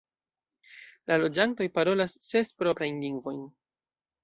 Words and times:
La 1.11 1.17
loĝantoj 1.23 1.67
parolas 1.77 2.17
ses 2.31 2.51
proprajn 2.63 3.01
lingvojn. 3.07 3.41